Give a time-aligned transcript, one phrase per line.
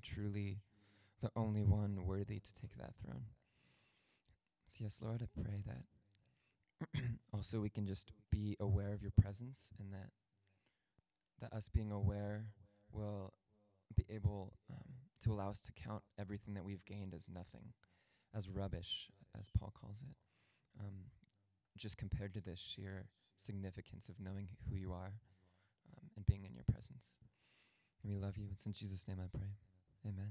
[0.00, 0.60] truly
[1.22, 3.24] the only one worthy to take that throne.
[4.66, 9.70] So, yes, Lord, I pray that also we can just be aware of your presence
[9.78, 10.10] and that
[11.40, 12.44] that us being aware
[12.92, 13.32] will
[13.96, 14.84] be able um,
[15.22, 17.72] to allow us to count everything that we've gained as nothing,
[18.36, 19.08] as rubbish,
[19.38, 20.16] as Paul calls it,
[20.80, 20.94] um,
[21.76, 23.06] just compared to the sheer
[23.36, 25.14] significance of knowing who you are
[25.96, 27.20] um, and being in your presence.
[28.02, 28.48] And we love you.
[28.52, 29.48] It's in Jesus' name I pray.
[30.06, 30.30] Amen.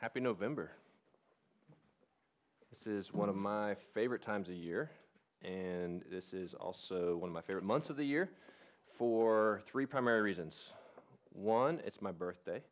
[0.00, 0.70] Happy November.
[2.70, 4.90] This is one of my favorite times of year,
[5.42, 8.30] and this is also one of my favorite months of the year
[8.96, 10.72] for three primary reasons.
[11.32, 12.62] One, it's my birthday.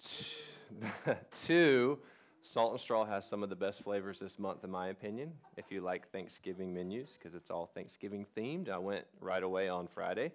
[1.32, 1.98] Two,
[2.42, 5.32] Salt and Straw has some of the best flavors this month, in my opinion.
[5.56, 9.88] If you like Thanksgiving menus, because it's all Thanksgiving themed, I went right away on
[9.88, 10.32] Friday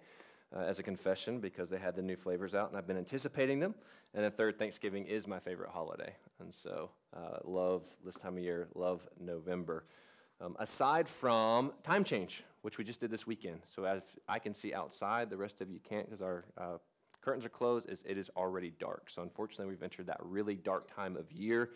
[0.54, 3.60] uh, as a confession because they had the new flavors out and I've been anticipating
[3.60, 3.74] them.
[4.14, 6.14] And then third, Thanksgiving is my favorite holiday.
[6.38, 9.86] And so, uh, love this time of year, love November.
[10.40, 13.60] Um, aside from time change, which we just did this weekend.
[13.66, 16.78] So, as I can see outside, the rest of you can't because our uh,
[17.22, 19.08] curtains are closed, is it is already dark.
[19.08, 21.70] So, unfortunately, we've entered that really dark time of year.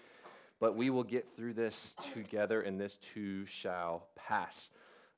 [0.59, 4.71] But we will get through this together, and this too shall pass.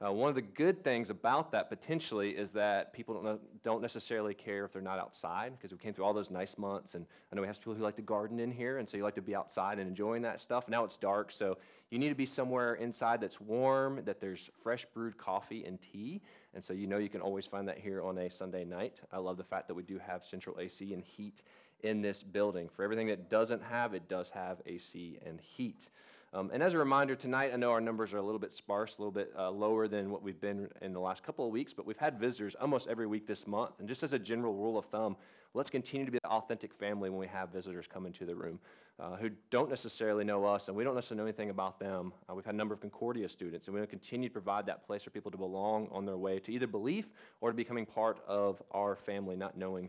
[0.05, 3.83] Uh, one of the good things about that potentially is that people don't, know, don't
[3.83, 6.95] necessarily care if they're not outside because we came through all those nice months.
[6.95, 9.03] And I know we have people who like to garden in here, and so you
[9.03, 10.69] like to be outside and enjoying that stuff.
[10.69, 11.59] Now it's dark, so
[11.91, 16.21] you need to be somewhere inside that's warm, that there's fresh brewed coffee and tea.
[16.55, 19.01] And so you know you can always find that here on a Sunday night.
[19.12, 21.43] I love the fact that we do have central AC and heat
[21.81, 22.69] in this building.
[22.69, 25.89] For everything that doesn't have, it does have AC and heat.
[26.34, 28.98] Um, and as a reminder, tonight, I know our numbers are a little bit sparse,
[28.98, 31.72] a little bit uh, lower than what we've been in the last couple of weeks,
[31.72, 33.72] but we've had visitors almost every week this month.
[33.78, 35.16] And just as a general rule of thumb,
[35.55, 38.61] let's continue to be the authentic family when we have visitors come into the room
[39.00, 42.12] uh, who don't necessarily know us and we don't necessarily know anything about them.
[42.28, 44.66] Uh, we've had a number of Concordia students, and we want to continue to provide
[44.66, 47.06] that place for people to belong on their way to either belief
[47.41, 49.89] or to becoming part of our family, not knowing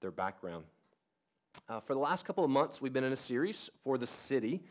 [0.00, 0.64] their background.
[1.68, 4.62] Uh, for the last couple of months, we've been in a series for the city.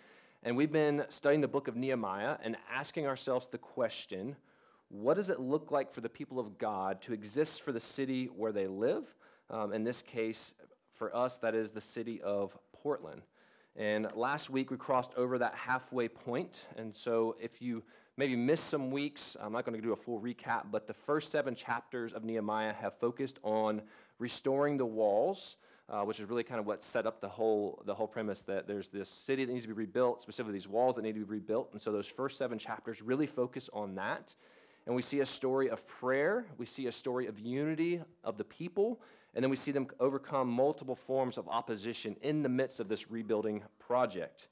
[0.41, 4.37] And we've been studying the book of Nehemiah and asking ourselves the question
[4.87, 8.25] what does it look like for the people of God to exist for the city
[8.25, 9.05] where they live?
[9.49, 10.53] Um, in this case,
[10.93, 13.21] for us, that is the city of Portland.
[13.75, 16.65] And last week we crossed over that halfway point.
[16.75, 17.83] And so if you
[18.17, 21.31] maybe missed some weeks, I'm not going to do a full recap, but the first
[21.31, 23.81] seven chapters of Nehemiah have focused on
[24.17, 25.57] restoring the walls
[25.89, 28.67] uh, which is really kind of what set up the whole, the whole premise that
[28.67, 31.23] there's this city that needs to be rebuilt, specifically these walls that need to be
[31.23, 31.69] rebuilt.
[31.71, 34.35] And so those first seven chapters really focus on that.
[34.85, 38.43] And we see a story of prayer, we see a story of unity of the
[38.43, 39.01] people,
[39.35, 43.11] and then we see them overcome multiple forms of opposition in the midst of this
[43.11, 44.47] rebuilding project.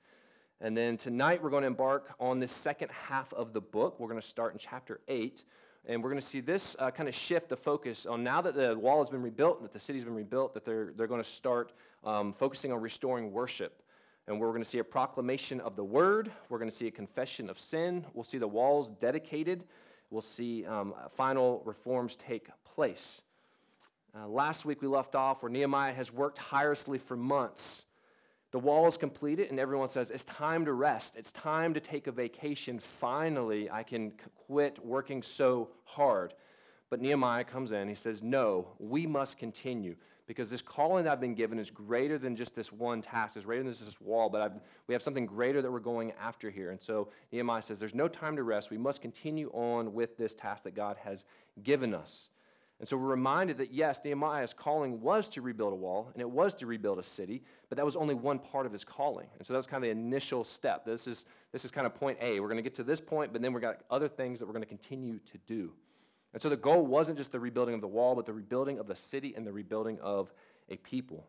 [0.59, 3.99] And then tonight we're going to embark on this second half of the book.
[3.99, 5.43] We're going to start in chapter 8
[5.87, 8.55] and we're going to see this uh, kind of shift the focus on now that
[8.55, 11.23] the wall has been rebuilt, and that the city's been rebuilt, that they're, they're going
[11.23, 11.71] to start
[12.03, 13.81] um, focusing on restoring worship.
[14.27, 16.29] And we're going to see a proclamation of the word.
[16.49, 18.05] We're going to see a confession of sin.
[18.13, 19.63] We'll see the walls dedicated.
[20.09, 23.21] We'll see um, final reforms take place.
[24.13, 27.85] Uh, last week we left off where Nehemiah has worked tirelessly for months
[28.57, 31.15] the wall is completed, and everyone says, It's time to rest.
[31.15, 32.79] It's time to take a vacation.
[32.79, 34.13] Finally, I can
[34.47, 36.33] quit working so hard.
[36.89, 37.87] But Nehemiah comes in.
[37.87, 42.17] He says, No, we must continue because this calling that I've been given is greater
[42.17, 44.53] than just this one task, it's greater than just this wall, but I've,
[44.87, 46.71] we have something greater that we're going after here.
[46.71, 48.71] And so Nehemiah says, There's no time to rest.
[48.71, 51.25] We must continue on with this task that God has
[51.61, 52.31] given us.
[52.79, 56.29] And so we're reminded that yes, Nehemiah's calling was to rebuild a wall and it
[56.29, 59.27] was to rebuild a city, but that was only one part of his calling.
[59.37, 60.85] And so that was kind of the initial step.
[60.85, 62.39] This is, this is kind of point A.
[62.39, 64.53] We're going to get to this point, but then we've got other things that we're
[64.53, 65.73] going to continue to do.
[66.33, 68.85] And so the goal wasn't just the rebuilding of the wall, but the rebuilding of
[68.85, 70.31] the city and the rebuilding of
[70.69, 71.25] a people.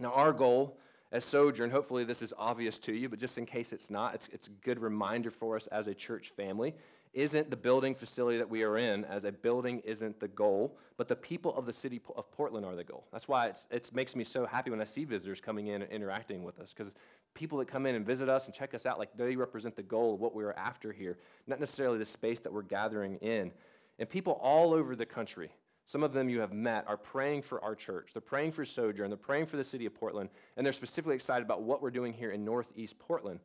[0.00, 0.78] Now, our goal
[1.10, 4.28] as Sojourn, hopefully this is obvious to you, but just in case it's not, it's,
[4.28, 6.74] it's a good reminder for us as a church family
[7.14, 11.08] isn't the building facility that we are in, as a building isn't the goal, but
[11.08, 13.06] the people of the city of Portland are the goal.
[13.12, 16.44] That's why it makes me so happy when I see visitors coming in and interacting
[16.44, 16.92] with us, because
[17.34, 19.82] people that come in and visit us and check us out, like they represent the
[19.82, 23.52] goal of what we're after here, not necessarily the space that we're gathering in.
[23.98, 25.50] And people all over the country
[25.88, 28.10] some of them you have met, are praying for our church.
[28.12, 29.08] They're praying for Sojourn.
[29.08, 30.28] They're praying for the city of Portland.
[30.58, 33.40] And they're specifically excited about what we're doing here in Northeast Portland.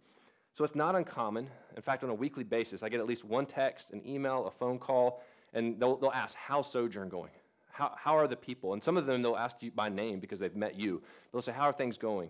[0.51, 1.47] So it's not uncommon.
[1.77, 4.51] In fact, on a weekly basis, I get at least one text, an email, a
[4.51, 5.23] phone call,
[5.53, 7.31] and they'll, they'll ask, How's Sojourn going?
[7.71, 8.73] How, how are the people?
[8.73, 11.01] And some of them they'll ask you by name because they've met you.
[11.31, 12.29] They'll say, How are things going?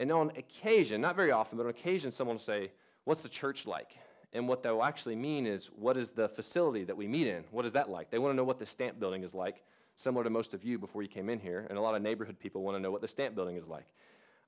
[0.00, 2.72] And on occasion, not very often, but on occasion, someone will say,
[3.04, 3.92] What's the church like?
[4.34, 7.44] And what they'll actually mean is, what is the facility that we meet in?
[7.52, 8.10] What is that like?
[8.10, 9.62] They want to know what the stamp building is like,
[9.94, 11.66] similar to most of you before you came in here.
[11.70, 13.86] And a lot of neighborhood people want to know what the stamp building is like.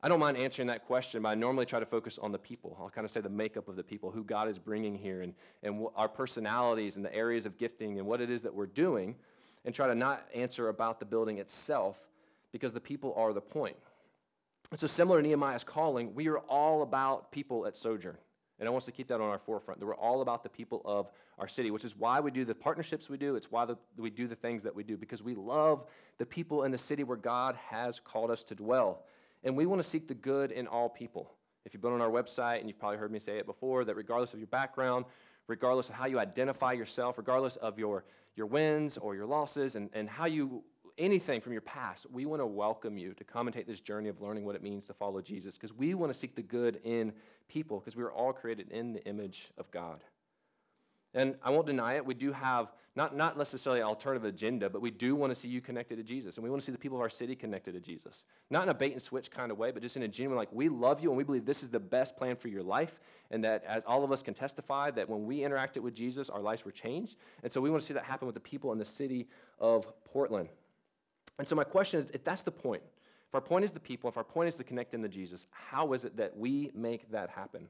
[0.02, 2.76] I don't mind answering that question, but I normally try to focus on the people.
[2.80, 5.34] I'll kind of say the makeup of the people, who God is bringing here, and,
[5.62, 9.14] and our personalities and the areas of gifting and what it is that we're doing,
[9.64, 11.96] and try to not answer about the building itself
[12.52, 13.76] because the people are the point.
[14.74, 18.18] So, similar to Nehemiah's calling, we are all about people at Sojourn.
[18.58, 19.80] And I want us to keep that on our forefront.
[19.80, 22.54] That we're all about the people of our city, which is why we do the
[22.54, 23.36] partnerships we do.
[23.36, 25.84] It's why the, we do the things that we do, because we love
[26.18, 29.02] the people in the city where God has called us to dwell.
[29.44, 31.32] And we want to seek the good in all people.
[31.64, 33.96] If you've been on our website, and you've probably heard me say it before, that
[33.96, 35.04] regardless of your background,
[35.48, 38.04] regardless of how you identify yourself, regardless of your,
[38.36, 40.62] your wins or your losses, and, and how you
[40.98, 44.44] anything from your past, we want to welcome you to take this journey of learning
[44.44, 47.12] what it means to follow Jesus because we want to seek the good in
[47.48, 50.02] people because we are all created in the image of God.
[51.14, 54.80] And I won't deny it, we do have not, not necessarily an alternative agenda, but
[54.80, 56.36] we do want to see you connected to Jesus.
[56.36, 58.24] And we want to see the people of our city connected to Jesus.
[58.50, 60.48] Not in a bait and switch kind of way, but just in a genuine, like,
[60.50, 62.98] we love you and we believe this is the best plan for your life.
[63.30, 66.40] And that as all of us can testify that when we interacted with Jesus, our
[66.40, 67.16] lives were changed.
[67.42, 69.28] And so we want to see that happen with the people in the city
[69.58, 70.48] of Portland.
[71.38, 72.82] And so my question is if that's the point,
[73.28, 75.92] if our point is the people, if our point is to connect into Jesus, how
[75.92, 77.68] is it that we make that happen?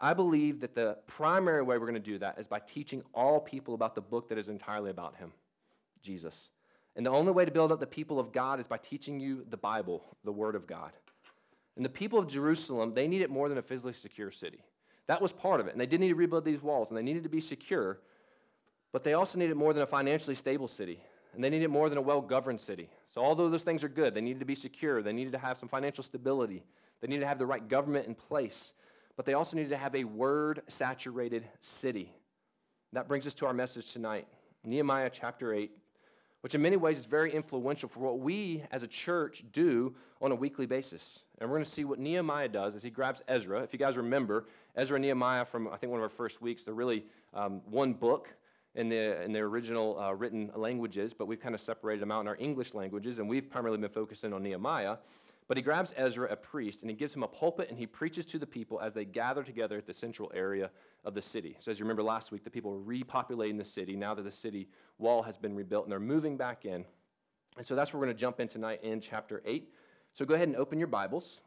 [0.00, 3.40] I believe that the primary way we're going to do that is by teaching all
[3.40, 5.32] people about the book that is entirely about him,
[6.02, 6.50] Jesus.
[6.96, 9.44] And the only way to build up the people of God is by teaching you
[9.48, 10.92] the Bible, the Word of God.
[11.76, 14.60] And the people of Jerusalem, they needed more than a physically secure city.
[15.06, 15.72] That was part of it.
[15.72, 18.00] And they did need to rebuild these walls, and they needed to be secure,
[18.92, 21.00] but they also needed more than a financially stable city
[21.34, 22.88] and they needed more than a well governed city.
[23.08, 25.58] So, although those things are good, they needed to be secure, they needed to have
[25.58, 26.64] some financial stability,
[27.00, 28.74] they needed to have the right government in place,
[29.16, 32.12] but they also needed to have a word saturated city.
[32.92, 34.26] That brings us to our message tonight
[34.64, 35.70] Nehemiah chapter 8,
[36.40, 40.32] which in many ways is very influential for what we as a church do on
[40.32, 41.24] a weekly basis.
[41.38, 43.62] And we're going to see what Nehemiah does as he grabs Ezra.
[43.62, 44.46] If you guys remember,
[44.76, 47.04] Ezra and Nehemiah from, I think, one of our first weeks, they're really
[47.34, 48.34] um, one book
[48.74, 52.20] in the, in their original uh, written languages, but we've kind of separated them out
[52.20, 54.96] in our English languages, and we've primarily been focusing on Nehemiah.
[55.46, 58.24] But he grabs Ezra, a priest, and he gives him a pulpit, and he preaches
[58.26, 60.70] to the people as they gather together at the central area
[61.04, 61.56] of the city.
[61.60, 64.30] So, as you remember last week, the people were repopulating the city now that the
[64.30, 64.68] city
[64.98, 66.86] wall has been rebuilt, and they're moving back in.
[67.56, 69.70] And so that's where we're going to jump in tonight in chapter 8.
[70.14, 71.42] So, go ahead and open your Bibles.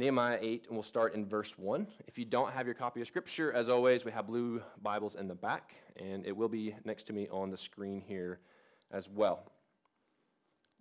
[0.00, 1.86] Nehemiah 8, and we'll start in verse 1.
[2.06, 5.28] If you don't have your copy of Scripture, as always, we have blue Bibles in
[5.28, 8.38] the back, and it will be next to me on the screen here
[8.90, 9.52] as well.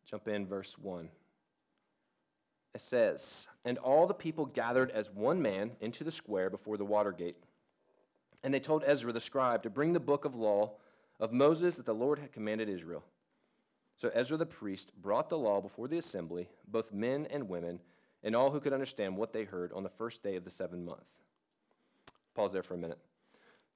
[0.09, 1.09] Jump in, verse 1.
[2.73, 6.85] It says, And all the people gathered as one man into the square before the
[6.85, 7.43] water gate.
[8.41, 10.75] And they told Ezra the scribe to bring the book of law
[11.19, 13.03] of Moses that the Lord had commanded Israel.
[13.97, 17.81] So Ezra the priest brought the law before the assembly, both men and women
[18.23, 20.85] and all who could understand what they heard on the first day of the seventh
[20.85, 21.09] month.
[22.35, 22.99] Pause there for a minute.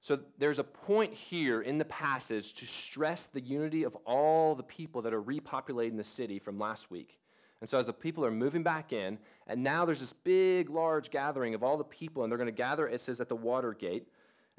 [0.00, 4.62] So there's a point here in the passage to stress the unity of all the
[4.62, 7.18] people that are repopulating the city from last week.
[7.62, 11.10] And so as the people are moving back in, and now there's this big, large
[11.10, 13.72] gathering of all the people, and they're going to gather, it says, at the water
[13.72, 14.06] gate.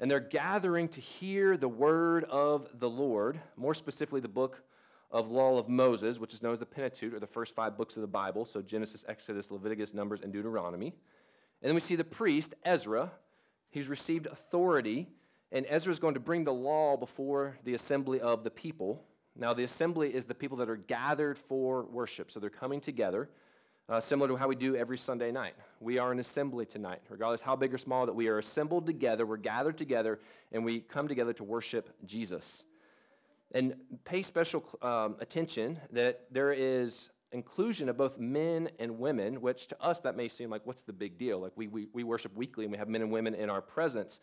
[0.00, 4.62] And they're gathering to hear the word of the Lord, more specifically, the book
[5.10, 7.96] of law of Moses, which is known as the Pentateuch, or the first five books
[7.96, 10.88] of the Bible, so Genesis, Exodus, Leviticus, Numbers, and Deuteronomy.
[11.62, 13.12] And then we see the priest, Ezra.
[13.70, 15.08] He's received authority,
[15.52, 19.02] and Ezra is going to bring the law before the assembly of the people.
[19.36, 23.28] Now, the assembly is the people that are gathered for worship, so they're coming together,
[23.88, 25.54] uh, similar to how we do every Sunday night.
[25.78, 29.24] We are an assembly tonight, regardless how big or small, that we are assembled together,
[29.26, 30.20] we're gathered together,
[30.52, 32.64] and we come together to worship Jesus.
[33.52, 33.74] And
[34.04, 39.82] pay special um, attention that there is inclusion of both men and women, which to
[39.82, 41.38] us that may seem like what's the big deal?
[41.38, 44.20] Like we, we, we worship weekly and we have men and women in our presence.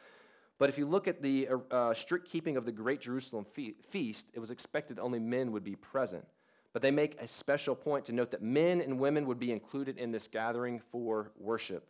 [0.60, 4.28] But if you look at the uh, strict keeping of the Great Jerusalem fe- feast,
[4.34, 6.26] it was expected only men would be present.
[6.74, 9.98] But they make a special point to note that men and women would be included
[9.98, 11.90] in this gathering for worship.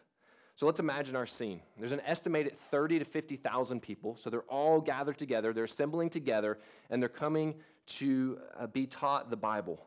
[0.55, 1.61] So let's imagine our scene.
[1.79, 4.15] There's an estimated 30 to 50,000 people.
[4.15, 7.55] So they're all gathered together, they're assembling together, and they're coming
[7.85, 9.83] to uh, be taught the Bible.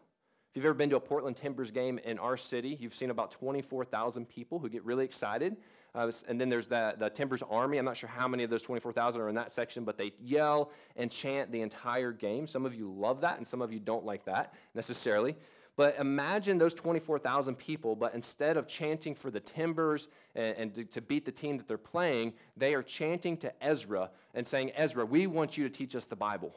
[0.50, 3.30] If you've ever been to a Portland Timbers game in our city, you've seen about
[3.30, 5.56] 24,000 people who get really excited.
[5.94, 7.78] Uh, and then there's the, the Timbers Army.
[7.78, 10.70] I'm not sure how many of those 24,000 are in that section, but they yell
[10.96, 12.46] and chant the entire game.
[12.46, 15.36] Some of you love that, and some of you don't like that necessarily.
[15.76, 20.84] But imagine those 24,000 people, but instead of chanting for the Timbers and, and to,
[20.84, 25.04] to, beat the team that they're playing, they are chanting to Ezra and saying, Ezra,
[25.04, 26.54] we want you to teach us the Bible.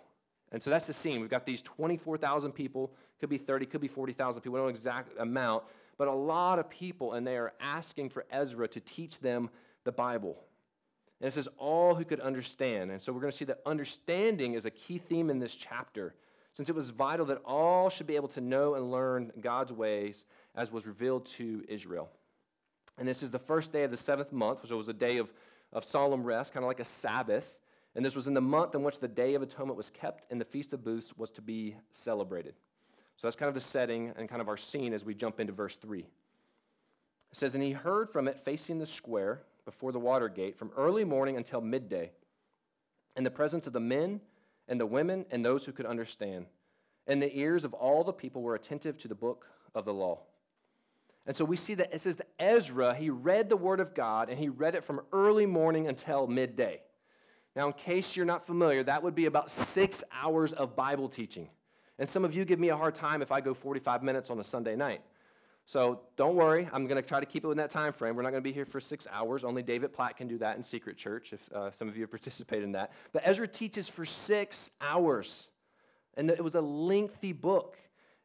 [0.53, 1.19] And so that's the scene.
[1.19, 4.69] We've got these 24,000 people, could be 30, could be 40,000 people, we don't know
[4.69, 5.65] exact amount,
[5.97, 9.49] but a lot of people, and they are asking for Ezra to teach them
[9.83, 10.37] the Bible.
[11.19, 12.89] And it says, all who could understand.
[12.91, 16.15] And so we're going to see that understanding is a key theme in this chapter
[16.59, 20.25] since it was vital that all should be able to know and learn God's ways
[20.55, 22.09] as was revealed to Israel.
[22.97, 25.31] And this is the first day of the seventh month, which was a day of,
[25.71, 27.59] of solemn rest, kind of like a Sabbath.
[27.95, 30.41] And this was in the month in which the Day of Atonement was kept and
[30.41, 32.55] the Feast of Booths was to be celebrated.
[33.15, 35.53] So that's kind of the setting and kind of our scene as we jump into
[35.53, 35.99] verse 3.
[35.99, 36.07] It
[37.31, 41.05] says, And he heard from it facing the square before the water gate from early
[41.05, 42.11] morning until midday,
[43.15, 44.19] in the presence of the men
[44.69, 46.45] and the women and those who could understand.
[47.07, 50.21] And the ears of all the people were attentive to the book of the law.
[51.25, 54.29] And so we see that it says that Ezra, he read the word of God
[54.29, 56.81] and he read it from early morning until midday.
[57.55, 61.49] Now, in case you're not familiar, that would be about six hours of Bible teaching.
[61.97, 64.39] And some of you give me a hard time if I go 45 minutes on
[64.39, 65.01] a Sunday night.
[65.69, 68.15] So don't worry, I'm going to try to keep it within that time frame.
[68.15, 69.43] We're not going to be here for six hours.
[69.43, 72.09] Only David Platt can do that in Secret Church, if uh, some of you have
[72.17, 72.91] participated in that.
[73.11, 75.47] But Ezra teaches for six hours,
[76.17, 77.77] and it was a lengthy book.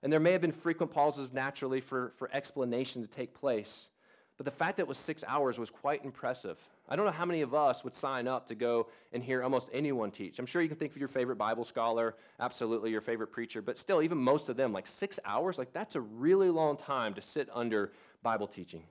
[0.03, 3.91] And there may have been frequent pauses naturally for, for explanation to take place.
[4.39, 6.59] But the fact that it was six hours was quite impressive.
[6.89, 9.71] I don't know how many of us would sign up to go and hear almost
[9.73, 10.39] anyone teach.
[10.39, 13.79] I'm sure you can think of your favorite Bible scholar, absolutely your favorite preacher, but
[13.79, 17.23] still, even most of them, like six hours, like that's a really long time to
[17.23, 18.83] sit under Bible teaching.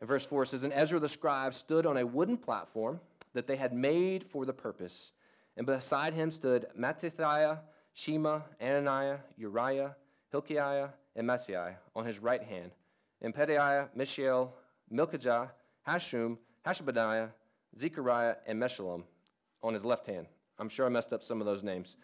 [0.00, 3.00] And verse 4 says, And Ezra the scribe stood on a wooden platform
[3.34, 5.12] that they had made for the purpose.
[5.56, 7.58] And beside him stood Mattithiah,
[7.92, 9.94] Shema, Ananiah, Uriah,
[10.30, 12.72] Hilkiah, and Maaseiah on his right hand
[13.22, 14.54] and Pedaiah, Mishael,
[14.92, 15.50] Malchijah,
[15.90, 17.30] Hashum, Hashabadiah,
[17.76, 19.02] Zechariah, and Meshullam
[19.62, 20.26] on his left hand.
[20.58, 21.96] I'm sure I messed up some of those names.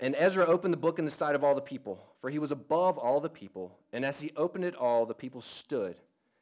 [0.00, 2.50] And Ezra opened the book in the sight of all the people, for he was
[2.50, 3.78] above all the people.
[3.92, 5.96] And as he opened it all, the people stood.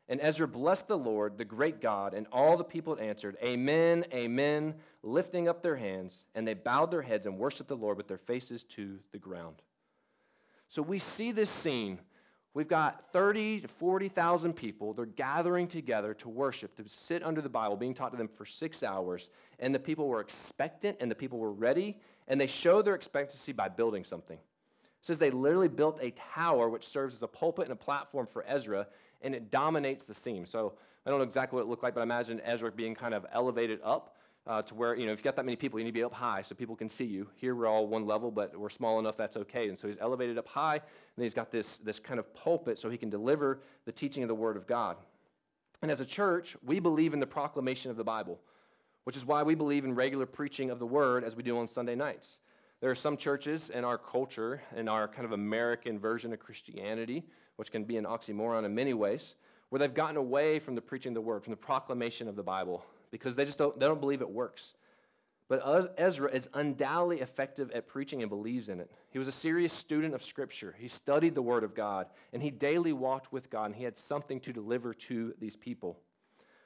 [0.08, 4.74] And Ezra blessed the Lord, the great God, and all the people answered, Amen, Amen,
[5.02, 6.26] lifting up their hands.
[6.34, 9.56] And they bowed their heads and worshiped the Lord with their faces to the ground.
[10.68, 11.98] So we see this scene
[12.54, 14.92] We've got 30 to 40,000 people.
[14.92, 18.44] They're gathering together to worship, to sit under the Bible, being taught to them for
[18.44, 19.30] six hours.
[19.58, 21.98] And the people were expectant and the people were ready.
[22.28, 24.36] And they show their expectancy by building something.
[24.36, 28.26] It says they literally built a tower which serves as a pulpit and a platform
[28.26, 28.86] for Ezra,
[29.22, 30.46] and it dominates the scene.
[30.46, 33.14] So I don't know exactly what it looked like, but I imagine Ezra being kind
[33.14, 35.84] of elevated up uh, to where, you know, if you've got that many people, you
[35.84, 37.28] need to be up high so people can see you.
[37.36, 39.68] Here we're all one level, but we're small enough that's okay.
[39.68, 42.90] And so he's elevated up high, and he's got this, this kind of pulpit so
[42.90, 44.96] he can deliver the teaching of the Word of God.
[45.80, 48.40] And as a church, we believe in the proclamation of the Bible,
[49.04, 51.68] which is why we believe in regular preaching of the Word as we do on
[51.68, 52.38] Sunday nights.
[52.80, 57.24] There are some churches in our culture, in our kind of American version of Christianity,
[57.56, 59.36] which can be an oxymoron in many ways,
[59.68, 62.42] where they've gotten away from the preaching of the Word, from the proclamation of the
[62.42, 64.74] Bible because they just don't, they don't believe it works.
[65.48, 68.90] But Ezra is undoubtedly effective at preaching and believes in it.
[69.10, 70.74] He was a serious student of Scripture.
[70.78, 73.96] He studied the Word of God, and he daily walked with God, and he had
[73.96, 76.00] something to deliver to these people.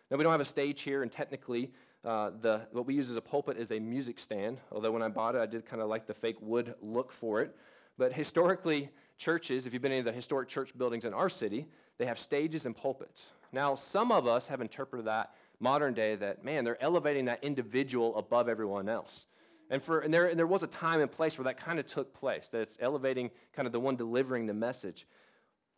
[0.08, 1.72] Now, we don't have a stage here, and technically,
[2.04, 5.08] uh, the, what we use as a pulpit is a music stand, although when I
[5.08, 7.56] bought it, I did kind of like the fake wood look for it.
[7.98, 11.66] But historically, churches, if you've been in the historic church buildings in our city,
[11.98, 13.30] they have stages and pulpits.
[13.50, 18.16] Now, some of us have interpreted that modern day that, man, they're elevating that individual
[18.16, 19.26] above everyone else.
[19.70, 21.86] And, for, and, there, and there was a time and place where that kind of
[21.86, 25.06] took place, that it's elevating kind of the one delivering the message.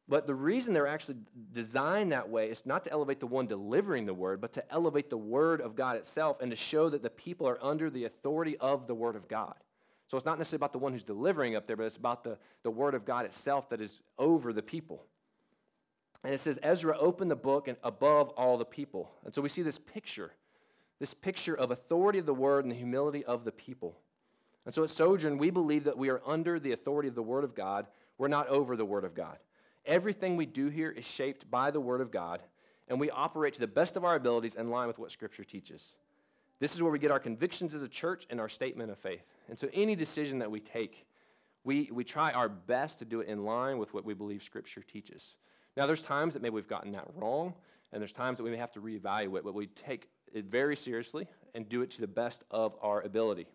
[0.09, 1.19] But the reason they're actually
[1.53, 5.11] designed that way is not to elevate the one delivering the word, but to elevate
[5.11, 8.57] the word of God itself and to show that the people are under the authority
[8.59, 9.55] of the word of God.
[10.07, 12.39] So it's not necessarily about the one who's delivering up there, but it's about the,
[12.63, 15.05] the word of God itself that is over the people.
[16.25, 19.11] And it says, Ezra opened the book and above all the people.
[19.25, 20.33] And so we see this picture,
[20.99, 23.97] this picture of authority of the word and the humility of the people.
[24.67, 27.45] And so at Sojourn, we believe that we are under the authority of the word
[27.45, 27.87] of God.
[28.19, 29.39] We're not over the word of God.
[29.87, 32.43] Everything we do here is shaped by the word of God.
[32.89, 35.97] and we operate to the best of our abilities in line with what Scripture teaches.
[36.59, 39.23] This is where we get our convictions as a church and our statement of faith.
[39.49, 41.07] And so any decision that we take,
[41.65, 44.83] we, we try our best to do it in line with what we believe Scripture
[44.83, 45.37] teaches.
[45.79, 47.55] Now, there's times that maybe we've gotten that wrong,
[47.93, 51.29] and there's times that we may have to reevaluate, but we take it very seriously
[51.55, 53.47] and do it to the best of our ability.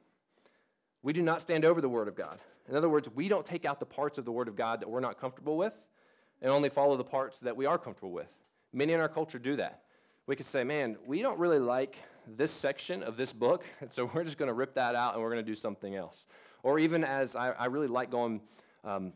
[1.01, 2.39] We do not stand over the Word of God.
[2.69, 4.89] In other words, we don't take out the parts of the Word of God that
[4.89, 5.73] we're not comfortable with
[6.41, 8.31] and only follow the parts that we are comfortable with.
[8.71, 9.81] Many in our culture do that.
[10.25, 14.09] We could say, man, we don't really like this section of this book, and so
[14.13, 16.25] we're just going to rip that out and we're going to do something else.
[16.63, 18.39] Or even as I, I really like going
[18.85, 19.11] um,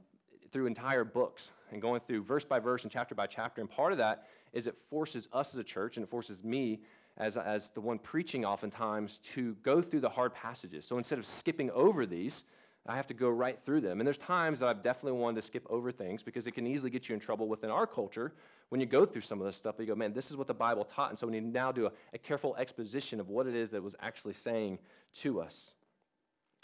[0.52, 3.92] through entire books and going through verse by verse and chapter by chapter, and part
[3.92, 6.80] of that is it forces us as a church and it forces me
[7.18, 10.86] as, as the one preaching oftentimes to go through the hard passages.
[10.86, 12.46] So instead of skipping over these,
[12.88, 14.00] I have to go right through them.
[14.00, 16.90] And there's times that I've definitely wanted to skip over things because it can easily
[16.90, 18.34] get you in trouble within our culture
[18.70, 19.76] when you go through some of this stuff.
[19.78, 21.10] You go, man, this is what the Bible taught.
[21.10, 23.72] And so we need to now do a, a careful exposition of what it is
[23.72, 24.80] that was actually saying
[25.16, 25.74] to us.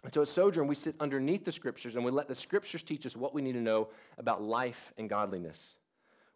[0.03, 3.05] And so at Sojourn, we sit underneath the scriptures and we let the scriptures teach
[3.05, 5.75] us what we need to know about life and godliness.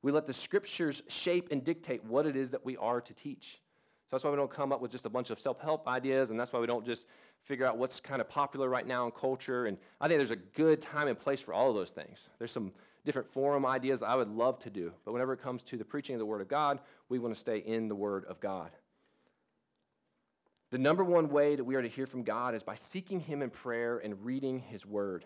[0.02, 3.62] We let the scriptures shape and dictate what it is that we are to teach.
[4.08, 6.30] So that's why we don't come up with just a bunch of self help ideas,
[6.30, 7.08] and that's why we don't just
[7.44, 9.66] figure out what's kind of popular right now in culture.
[9.66, 12.30] And I think there's a good time and place for all of those things.
[12.38, 12.72] There's some
[13.04, 16.16] different forum ideas I would love to do, but whenever it comes to the preaching
[16.16, 18.72] of the Word of God, we want to stay in the Word of God.
[20.70, 23.42] The number one way that we are to hear from God is by seeking Him
[23.42, 25.26] in prayer and reading His Word.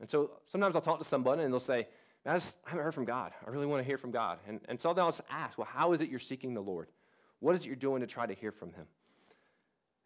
[0.00, 1.88] And so sometimes I'll talk to somebody and they'll say,
[2.26, 3.32] I, just, I haven't heard from God.
[3.46, 4.38] I really want to hear from God.
[4.46, 6.88] And, and so then I'll just ask, well, how is it you're seeking the Lord?
[7.40, 8.86] What is it you're doing to try to hear from Him?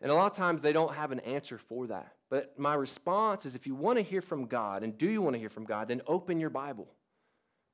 [0.00, 2.12] And a lot of times they don't have an answer for that.
[2.30, 5.34] But my response is if you want to hear from God, and do you want
[5.34, 6.88] to hear from God, then open your Bible.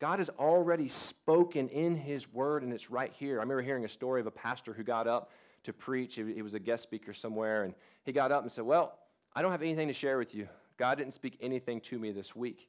[0.00, 3.38] God has already spoken in His Word, and it's right here.
[3.38, 5.30] I remember hearing a story of a pastor who got up
[5.64, 6.14] to preach.
[6.16, 8.98] He was a guest speaker somewhere, and he got up and said, Well,
[9.34, 10.48] I don't have anything to share with you.
[10.76, 12.68] God didn't speak anything to me this week.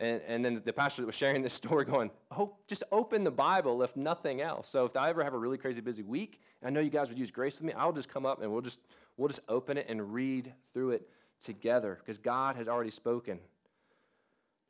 [0.00, 3.30] And, and then the pastor that was sharing this story going, oh, just open the
[3.30, 4.68] Bible if nothing else.
[4.68, 7.18] So if I ever have a really crazy busy week, I know you guys would
[7.18, 8.80] use grace with me, I'll just come up and we'll just,
[9.16, 11.08] we'll just open it and read through it
[11.44, 13.40] together because God has already spoken.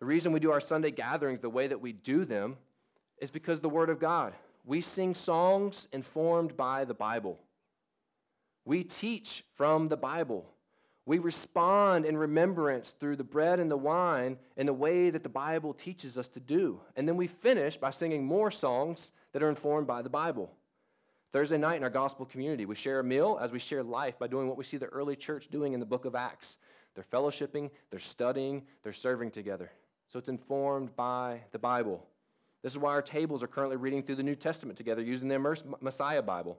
[0.01, 2.57] The reason we do our Sunday gatherings the way that we do them
[3.21, 4.33] is because the Word of God.
[4.65, 7.39] We sing songs informed by the Bible.
[8.69, 10.45] We teach from the Bible.
[11.07, 15.31] We respond in remembrance through the bread and the wine in the way that the
[15.31, 16.79] Bible teaches us to do.
[16.95, 20.51] And then we finish by singing more songs that are informed by the Bible.
[21.33, 24.27] Thursday night in our gospel community, we share a meal as we share life by
[24.27, 26.59] doing what we see the early church doing in the book of Acts.
[26.95, 29.73] They're fellowshipping, they're studying, they're serving together.
[30.09, 32.05] So it's informed by the Bible.
[32.61, 35.39] This is why our tables are currently reading through the New Testament together using the
[35.81, 36.59] Messiah Bible.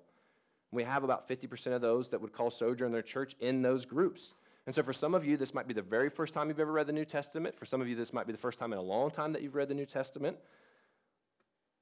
[0.71, 4.35] We have about 50% of those that would call Sojourn their church in those groups.
[4.65, 6.71] And so, for some of you, this might be the very first time you've ever
[6.71, 7.57] read the New Testament.
[7.57, 9.41] For some of you, this might be the first time in a long time that
[9.41, 10.37] you've read the New Testament.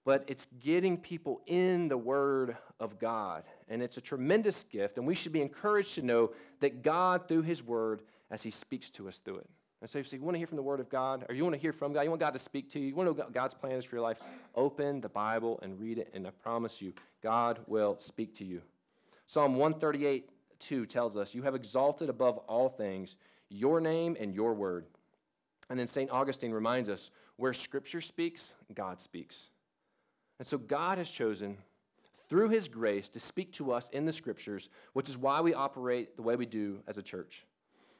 [0.05, 3.43] But it's getting people in the Word of God.
[3.67, 4.97] And it's a tremendous gift.
[4.97, 8.89] And we should be encouraged to know that God, through His Word, as He speaks
[8.91, 9.49] to us through it.
[9.81, 11.55] And so, if you want to hear from the Word of God, or you want
[11.55, 13.29] to hear from God, you want God to speak to you, you want to know
[13.33, 14.21] God's plan is for your life,
[14.55, 16.09] open the Bible and read it.
[16.13, 18.61] And I promise you, God will speak to you.
[19.27, 23.17] Psalm 138 2 tells us, You have exalted above all things
[23.49, 24.85] your name and your word.
[25.69, 26.09] And then St.
[26.09, 29.49] Augustine reminds us, where Scripture speaks, God speaks.
[30.39, 31.57] And so God has chosen,
[32.29, 36.15] through His grace, to speak to us in the Scriptures, which is why we operate
[36.15, 37.45] the way we do as a church.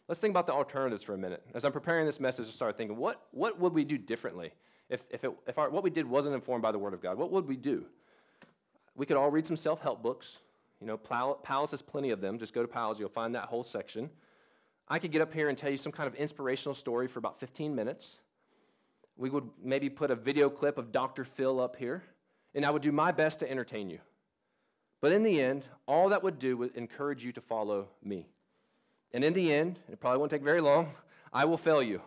[0.08, 1.44] Let's think about the alternatives for a minute.
[1.54, 4.52] As I'm preparing this message, I started thinking, what, what would we do differently
[4.90, 7.18] if, if, it, if our, what we did wasn't informed by the Word of God?
[7.18, 7.86] What would we do?
[8.96, 10.40] We could all read some self help books.
[10.80, 12.38] You know, Powell's has plenty of them.
[12.38, 14.10] Just go to Powell's, you'll find that whole section.
[14.88, 17.40] I could get up here and tell you some kind of inspirational story for about
[17.40, 18.20] 15 minutes.
[19.18, 21.24] We would maybe put a video clip of Dr.
[21.24, 22.04] Phil up here,
[22.54, 24.00] and I would do my best to entertain you.
[25.02, 28.28] But in the end, all that would do would encourage you to follow me.
[29.14, 30.92] And in the end, it probably won't take very long,
[31.34, 32.02] I will fail you.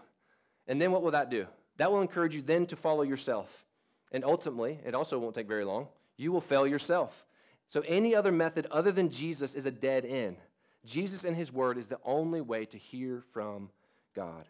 [0.66, 1.46] And then what will that do?
[1.76, 3.64] That will encourage you then to follow yourself.
[4.12, 7.26] And ultimately, it also won't take very long, you will fail yourself.
[7.70, 10.36] So, any other method other than Jesus is a dead end.
[10.84, 13.70] Jesus and his word is the only way to hear from
[14.14, 14.44] God.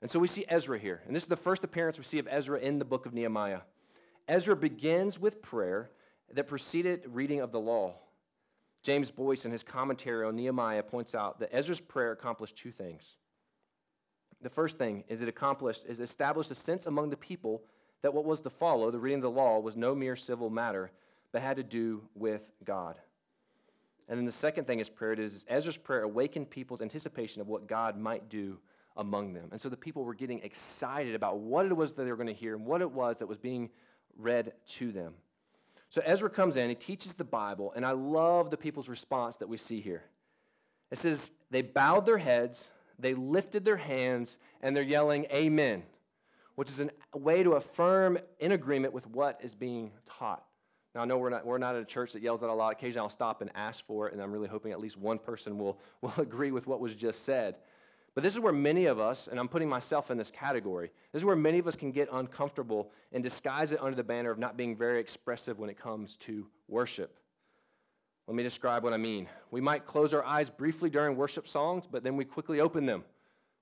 [0.00, 1.02] And so we see Ezra here.
[1.06, 3.62] And this is the first appearance we see of Ezra in the book of Nehemiah.
[4.28, 5.90] Ezra begins with prayer
[6.32, 7.94] that preceded reading of the law.
[8.82, 13.16] James Boice, in his commentary on Nehemiah, points out that Ezra's prayer accomplished two things.
[14.42, 17.62] The first thing is it accomplished is established a sense among the people
[18.02, 20.92] that what was to follow, the reading of the law, was no mere civil matter,
[21.34, 22.96] but had to do with God.
[24.08, 27.66] And then the second thing is prayer is Ezra's prayer awakened people's anticipation of what
[27.66, 28.60] God might do
[28.96, 29.48] among them.
[29.50, 32.28] And so the people were getting excited about what it was that they were going
[32.28, 33.68] to hear and what it was that was being
[34.16, 35.14] read to them.
[35.88, 39.48] So Ezra comes in, he teaches the Bible, and I love the people's response that
[39.48, 40.04] we see here.
[40.92, 45.82] It says, they bowed their heads, they lifted their hands, and they're yelling, Amen,
[46.54, 50.44] which is a way to affirm in agreement with what is being taught.
[50.94, 52.72] Now, I know we're not, we're not at a church that yells that a lot.
[52.72, 55.58] Occasionally, I'll stop and ask for it, and I'm really hoping at least one person
[55.58, 57.56] will, will agree with what was just said.
[58.14, 61.20] But this is where many of us, and I'm putting myself in this category, this
[61.20, 64.38] is where many of us can get uncomfortable and disguise it under the banner of
[64.38, 67.18] not being very expressive when it comes to worship.
[68.28, 69.28] Let me describe what I mean.
[69.50, 73.04] We might close our eyes briefly during worship songs, but then we quickly open them.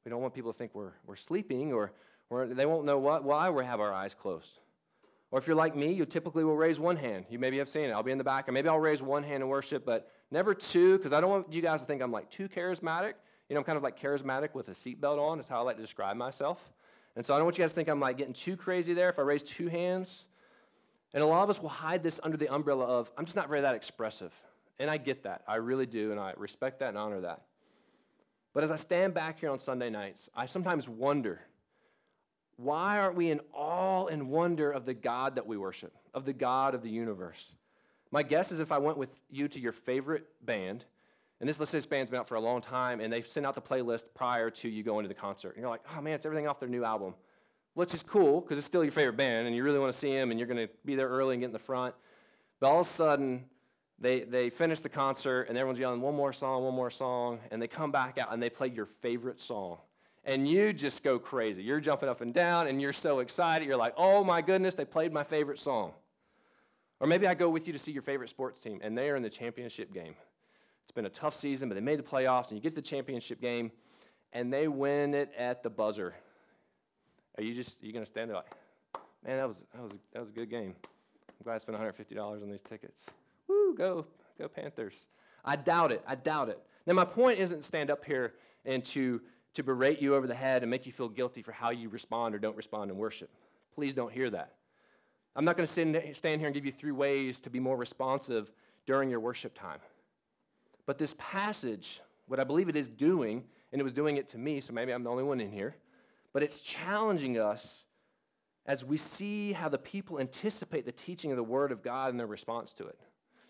[0.05, 1.92] We don't want people to think we're, we're sleeping or,
[2.29, 4.59] or they won't know what, why we have our eyes closed.
[5.33, 7.25] Or if you're like me, you typically will raise one hand.
[7.31, 7.92] You maybe have seen it.
[7.92, 10.55] I'll be in the back, and maybe I'll raise one hand in worship, but never
[10.55, 13.14] two, because I don't want you guys to think I'm like too charismatic.
[13.49, 15.77] You know, I'm kind of like charismatic with a seatbelt on, is how I like
[15.77, 16.71] to describe myself.
[17.16, 19.09] And so I don't want you guys to think I'm like getting too crazy there
[19.09, 20.27] if I raise two hands.
[21.14, 23.49] And a lot of us will hide this under the umbrella of, I'm just not
[23.49, 24.33] very that expressive.
[24.79, 25.42] And I get that.
[25.49, 27.42] I really do, and I respect that and honor that.
[28.53, 31.40] But as I stand back here on Sunday nights, I sometimes wonder
[32.57, 36.33] why aren't we in awe and wonder of the God that we worship, of the
[36.33, 37.55] God of the universe?
[38.11, 40.85] My guess is if I went with you to your favorite band,
[41.41, 43.55] and this, let's this band's been out for a long time, and they've sent out
[43.55, 45.55] the playlist prior to you going to the concert.
[45.55, 47.15] And you're like, oh man, it's everything off their new album.
[47.75, 50.15] Which is cool, because it's still your favorite band, and you really want to see
[50.15, 51.95] them, and you're going to be there early and get in the front.
[52.61, 53.47] But all of a sudden,
[53.99, 57.62] they, they finish the concert, and everyone's yelling, one more song, one more song, and
[57.62, 59.79] they come back out, and they play your favorite song
[60.25, 61.63] and you just go crazy.
[61.63, 63.67] You're jumping up and down and you're so excited.
[63.67, 65.93] You're like, oh my goodness, they played my favorite song.
[67.01, 69.17] Or maybe I go with you to see your favorite sports team and they are
[69.17, 70.15] in the championship game.
[70.85, 72.87] It's been a tough season, but they made the playoffs and you get to the
[72.87, 73.73] championship game
[74.33, 76.15] and they win it at the buzzer.
[77.37, 78.53] Are you just, are you going to stand there like,
[79.25, 80.75] man, that was, that, was, that was a good game.
[81.29, 83.07] I'm glad I spent $150 on these tickets.
[83.49, 84.07] Woo, go,
[84.39, 85.09] go Panthers.
[85.45, 86.03] I doubt it.
[86.07, 86.61] I doubt it.
[86.87, 89.21] Now, my point isn't stand up here and to
[89.55, 92.35] to berate you over the head and make you feel guilty for how you respond
[92.35, 93.31] or don't respond in worship.
[93.75, 94.55] Please don't hear that.
[95.35, 98.53] I'm not going to stand here and give you three ways to be more responsive
[98.87, 99.79] during your worship time.
[100.85, 104.38] But this passage, what I believe it is doing, and it was doing it to
[104.38, 105.77] me, so maybe I'm the only one in here,
[106.33, 107.87] but it's challenging us
[108.67, 112.19] as we see how the people anticipate the teaching of the Word of God and
[112.19, 112.99] their response to it.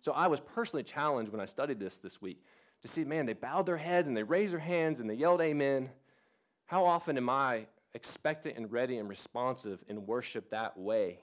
[0.01, 2.45] So I was personally challenged when I studied this this week
[2.83, 5.41] to see, man, they bowed their heads and they raised their hands and they yelled
[5.41, 5.91] amen.
[6.67, 11.21] How often am I expectant and ready and responsive in worship that way?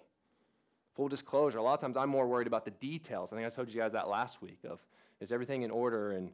[0.96, 3.32] Full disclosure, a lot of times I'm more worried about the details.
[3.32, 4.84] I think I told you guys that last week of
[5.20, 6.32] is everything in order and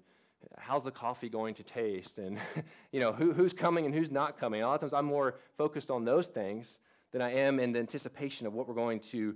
[0.58, 2.38] how's the coffee going to taste and
[2.92, 4.62] you know who, who's coming and who's not coming.
[4.62, 6.80] A lot of times I'm more focused on those things
[7.12, 9.36] than I am in the anticipation of what we're going to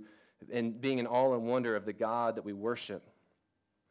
[0.52, 3.08] and being in awe and wonder of the God that we worship.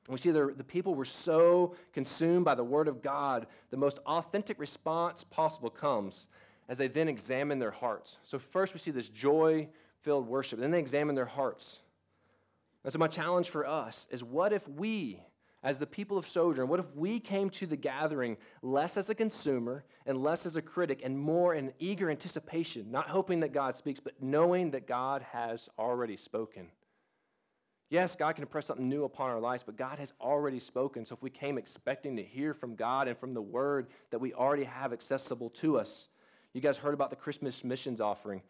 [0.09, 3.99] We see the, the people were so consumed by the Word of God, the most
[4.07, 6.29] authentic response possible comes
[6.67, 8.17] as they then examine their hearts.
[8.23, 9.69] So, first we see this joy
[10.01, 11.81] filled worship, then they examine their hearts.
[12.83, 15.21] And so, my challenge for us is what if we,
[15.61, 19.15] as the people of Sojourn, what if we came to the gathering less as a
[19.15, 23.75] consumer and less as a critic and more in eager anticipation, not hoping that God
[23.75, 26.69] speaks, but knowing that God has already spoken?
[27.89, 31.05] Yes, God can impress something new upon our lives, but God has already spoken.
[31.05, 34.31] So if we came expecting to hear from God and from the word that we
[34.33, 36.09] already have accessible to us,
[36.53, 38.43] you guys heard about the Christmas missions offering.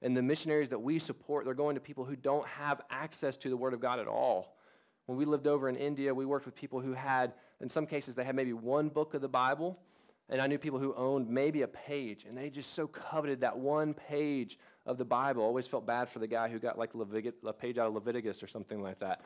[0.00, 3.50] And the missionaries that we support, they're going to people who don't have access to
[3.50, 4.56] the word of God at all.
[5.06, 8.14] When we lived over in India, we worked with people who had, in some cases,
[8.14, 9.78] they had maybe one book of the Bible.
[10.28, 13.56] And I knew people who owned maybe a page, and they just so coveted that
[13.56, 15.42] one page of the Bible.
[15.42, 18.46] Always felt bad for the guy who got like a page out of Leviticus or
[18.46, 19.22] something like that.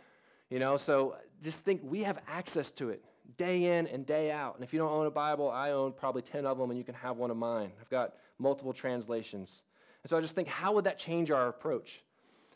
[0.49, 3.05] You know, so just think we have access to it
[3.37, 4.57] day in and day out.
[4.57, 6.85] And if you don't own a Bible, I own probably 10 of them, and you
[6.85, 7.71] can have one of mine.
[7.81, 9.63] I've got multiple translations.
[10.03, 12.03] And so I just think, how would that change our approach?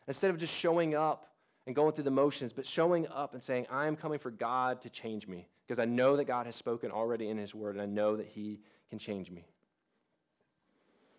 [0.09, 1.31] Instead of just showing up
[1.67, 4.81] and going through the motions, but showing up and saying, I am coming for God
[4.81, 7.83] to change me, because I know that God has spoken already in His Word, and
[7.83, 9.47] I know that He can change me.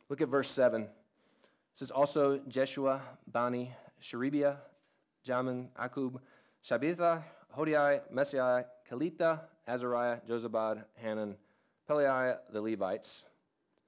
[0.10, 0.88] Look at verse 7.
[1.82, 4.58] Is also Jeshua, Bani, Sherebiah,
[5.28, 6.20] Jamin, Akkub,
[6.64, 7.24] Shabetha,
[7.56, 11.36] Hodiah, Maaseiah, Kelita, Azariah, Jozabad, Hanan,
[11.90, 13.26] Pelaiah, the Levites.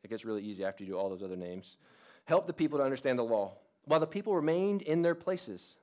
[0.04, 1.78] It gets really easy after you do all those other names.
[2.26, 3.58] Help the people to understand the law.
[3.86, 5.78] While the people remained in their places,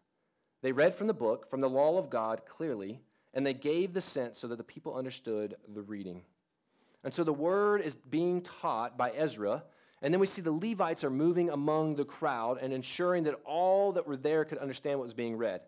[0.64, 3.02] They read from the book, from the law of God clearly,
[3.34, 6.22] and they gave the sense so that the people understood the reading.
[7.04, 9.62] And so the word is being taught by Ezra,
[10.04, 13.90] and then we see the Levites are moving among the crowd and ensuring that all
[13.92, 15.62] that were there could understand what was being read.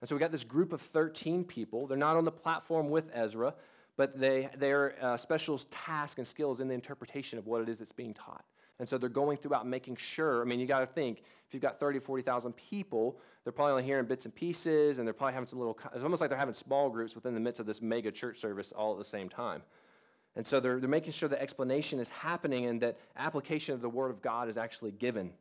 [0.00, 1.88] And so we got this group of 13 people.
[1.88, 3.52] They're not on the platform with Ezra,
[3.96, 7.80] but they, their uh, special task and skills in the interpretation of what it is
[7.80, 8.44] that's being taught.
[8.78, 10.40] And so they're going throughout making sure.
[10.40, 13.82] I mean, you got to think if you've got 30, 40,000 people, they're probably only
[13.82, 16.54] hearing bits and pieces, and they're probably having some little, it's almost like they're having
[16.54, 19.62] small groups within the midst of this mega church service all at the same time.
[20.36, 23.88] And so they're, they're making sure that explanation is happening and that application of the
[23.88, 25.32] Word of God is actually given.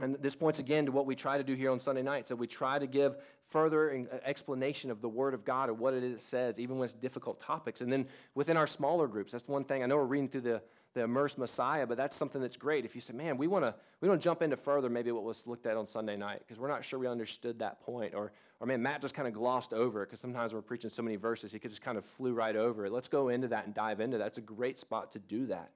[0.00, 2.28] And this points again to what we try to do here on Sunday nights.
[2.28, 5.94] So we try to give further uh, explanation of the Word of God or what
[5.94, 7.80] it is it says, even when it's difficult topics.
[7.80, 9.84] And then within our smaller groups, that's one thing.
[9.84, 10.62] I know we're reading through the,
[10.94, 12.84] the immersed Messiah, but that's something that's great.
[12.84, 15.24] If you say, man, we want to we want to jump into further maybe what
[15.24, 18.32] was looked at on Sunday night because we're not sure we understood that point, or
[18.60, 21.16] or man, Matt just kind of glossed over it because sometimes we're preaching so many
[21.16, 22.92] verses he could just kind of flew right over it.
[22.92, 24.28] Let's go into that and dive into that.
[24.28, 25.72] It's a great spot to do that.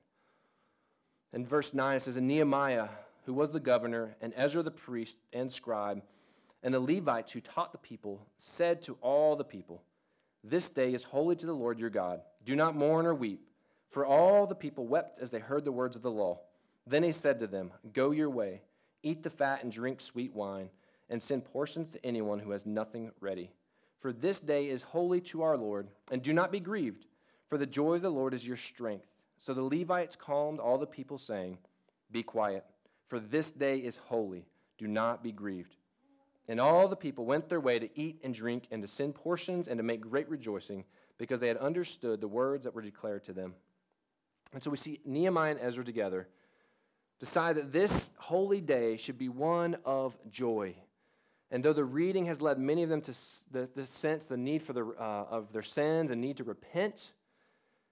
[1.33, 2.89] In verse nine says, "And Nehemiah,
[3.25, 6.03] who was the governor, and Ezra the priest and scribe,
[6.63, 9.83] and the Levites who taught the people, said to all the people."
[10.45, 12.23] This day is holy to the Lord your God.
[12.45, 13.48] Do not mourn or weep.
[13.91, 16.41] For all the people wept as they heard the words of the law.
[16.87, 18.63] Then he said to them, Go your way,
[19.03, 20.71] eat the fat and drink sweet wine,
[21.11, 23.51] and send portions to anyone who has nothing ready.
[23.99, 27.07] For this day is holy to our Lord, and do not be grieved,
[27.49, 29.07] for the joy of the Lord is your strength.
[29.39, 31.59] So the Levites calmed all the people, saying,
[32.11, 32.65] Be quiet,
[33.09, 34.47] for this day is holy.
[34.77, 35.77] Do not be grieved.
[36.47, 39.69] And all the people went their way to eat and drink, and to send portions,
[39.69, 40.85] and to make great rejoicing,
[41.19, 43.55] because they had understood the words that were declared to them.
[44.53, 46.29] And so we see Nehemiah and Ezra together
[47.19, 50.75] decide that this holy day should be one of joy.
[51.51, 53.13] And though the reading has led many of them to
[53.51, 57.13] the, the sense, the need for the, uh, of their sins and need to repent,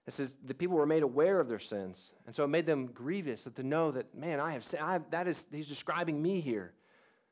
[0.05, 2.11] it says the people were made aware of their sins.
[2.25, 5.47] And so it made them grievous to know that, man, I have, I, that is,
[5.51, 6.73] he's describing me here.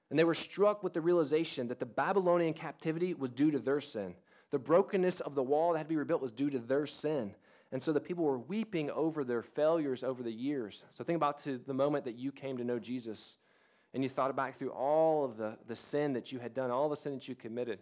[0.09, 3.79] And they were struck with the realization that the Babylonian captivity was due to their
[3.79, 4.15] sin.
[4.51, 7.33] The brokenness of the wall that had to be rebuilt was due to their sin.
[7.71, 10.83] And so the people were weeping over their failures over the years.
[10.91, 13.37] So think about to the moment that you came to know Jesus
[13.93, 16.89] and you thought back through all of the, the sin that you had done, all
[16.89, 17.79] the sin that you committed.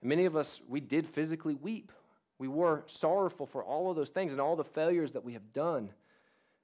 [0.00, 1.92] And many of us, we did physically weep.
[2.38, 5.52] We were sorrowful for all of those things and all the failures that we have
[5.52, 5.90] done.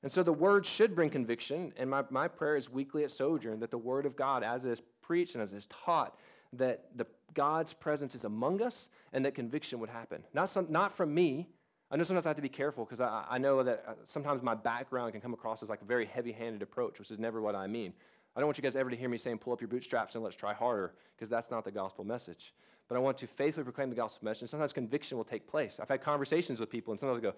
[0.02, 1.72] And so the word should bring conviction.
[1.76, 4.70] And my, my prayer is weekly at Sojourn that the word of God, as it
[4.70, 6.16] is preached and as it is taught,
[6.54, 10.22] that the, God's presence is among us and that conviction would happen.
[10.32, 11.48] Not, some, not from me,
[11.90, 14.42] I know sometimes I have to be careful because I, I know that uh, sometimes
[14.42, 17.40] my background can come across as like a very heavy handed approach, which is never
[17.40, 17.92] what I mean.
[18.36, 20.22] I don't want you guys ever to hear me saying, pull up your bootstraps and
[20.22, 22.54] let's try harder, because that's not the gospel message.
[22.88, 24.42] But I want to faithfully proclaim the gospel message.
[24.42, 25.80] And sometimes conviction will take place.
[25.80, 27.34] I've had conversations with people, and sometimes I go,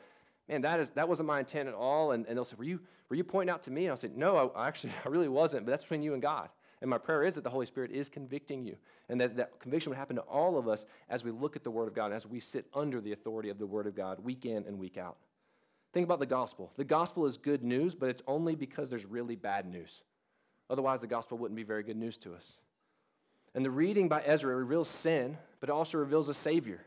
[0.48, 2.12] man, that, is, that wasn't my intent at all.
[2.12, 3.84] And, and they'll say, were you, were you pointing out to me?
[3.84, 6.50] And I'll say, no, I, actually, I really wasn't, but that's between you and God.
[6.82, 8.76] And my prayer is that the Holy Spirit is convicting you
[9.08, 11.70] and that that conviction would happen to all of us as we look at the
[11.70, 14.44] Word of God, as we sit under the authority of the Word of God week
[14.44, 15.16] in and week out.
[15.92, 16.72] Think about the gospel.
[16.76, 20.02] The gospel is good news, but it's only because there's really bad news.
[20.68, 22.58] Otherwise, the gospel wouldn't be very good news to us.
[23.54, 26.80] And the reading by Ezra reveals sin, but it also reveals a Savior.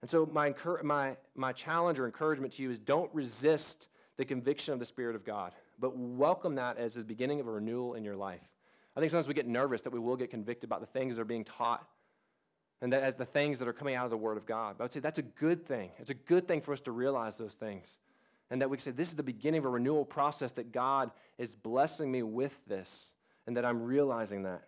[0.00, 4.74] And so, my, my, my challenge or encouragement to you is don't resist the conviction
[4.74, 8.04] of the Spirit of God, but welcome that as the beginning of a renewal in
[8.04, 8.42] your life.
[8.96, 11.22] I think sometimes we get nervous that we will get convicted about the things that
[11.22, 11.86] are being taught
[12.80, 14.76] and that as the things that are coming out of the Word of God.
[14.78, 15.90] But I would say that's a good thing.
[15.98, 17.98] It's a good thing for us to realize those things.
[18.50, 21.54] And that we say, this is the beginning of a renewal process that God is
[21.54, 23.10] blessing me with this,
[23.46, 24.62] and that I'm realizing that.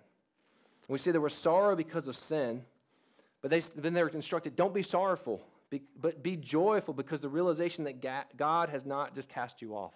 [0.88, 2.62] And we see there was sorrow because of sin,
[3.40, 7.28] but they, then they were instructed, don't be sorrowful, be, but be joyful because the
[7.28, 8.04] realization that
[8.36, 9.94] God has not just cast you off.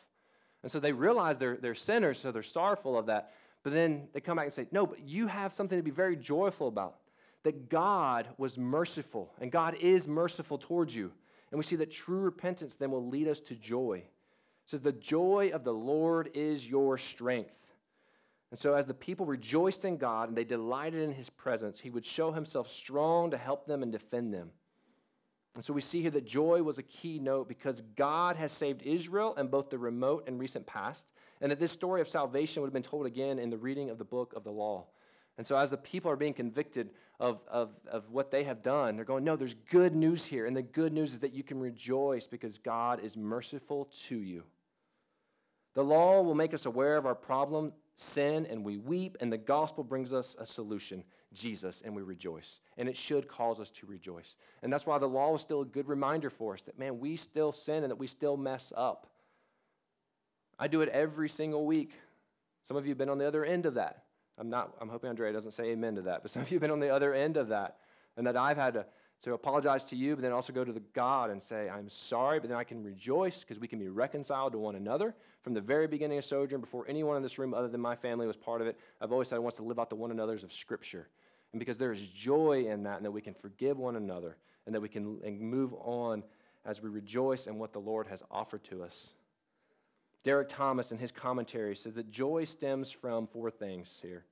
[0.62, 3.32] And so they realize they're, they're sinners, so they're sorrowful of that.
[3.62, 6.16] But then they come back and say, No, but you have something to be very
[6.16, 6.96] joyful about.
[7.44, 11.12] That God was merciful, and God is merciful towards you.
[11.50, 13.98] And we see that true repentance then will lead us to joy.
[13.98, 17.58] It says, The joy of the Lord is your strength.
[18.50, 21.90] And so, as the people rejoiced in God and they delighted in his presence, he
[21.90, 24.50] would show himself strong to help them and defend them.
[25.54, 28.82] And so, we see here that joy was a key note because God has saved
[28.82, 32.68] Israel in both the remote and recent past and that this story of salvation would
[32.68, 34.86] have been told again in the reading of the book of the law.
[35.36, 38.96] And so, as the people are being convicted of, of, of what they have done,
[38.96, 40.46] they're going, No, there's good news here.
[40.46, 44.44] And the good news is that you can rejoice because God is merciful to you.
[45.74, 49.38] The law will make us aware of our problem sin and we weep, and the
[49.38, 52.60] gospel brings us a solution Jesus, and we rejoice.
[52.76, 54.36] And it should cause us to rejoice.
[54.62, 57.16] And that's why the law is still a good reminder for us that, man, we
[57.16, 59.11] still sin and that we still mess up.
[60.62, 61.90] I do it every single week.
[62.62, 64.04] Some of you have been on the other end of that.
[64.38, 66.60] I'm not, I'm hoping Andrea doesn't say amen to that, but some of you have
[66.60, 67.78] been on the other end of that.
[68.16, 68.86] And that I've had to,
[69.22, 72.38] to apologize to you, but then also go to the God and say, I'm sorry,
[72.38, 75.16] but then I can rejoice because we can be reconciled to one another.
[75.42, 78.28] From the very beginning of Sojourn, before anyone in this room other than my family
[78.28, 80.44] was part of it, I've always said I want to live out the one another's
[80.44, 81.08] of Scripture.
[81.52, 84.74] And because there is joy in that, and that we can forgive one another, and
[84.76, 86.22] that we can move on
[86.64, 89.12] as we rejoice in what the Lord has offered to us.
[90.24, 94.24] Derek Thomas, in his commentary, says that joy stems from four things here.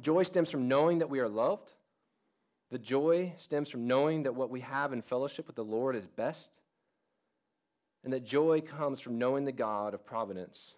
[0.00, 1.72] Joy stems from knowing that we are loved.
[2.70, 6.06] The joy stems from knowing that what we have in fellowship with the Lord is
[6.06, 6.58] best.
[8.02, 10.74] And that joy comes from knowing the God of providence.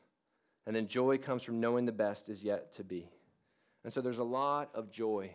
[0.67, 3.11] And then joy comes from knowing the best is yet to be.
[3.85, 5.35] And so there's a lot of joy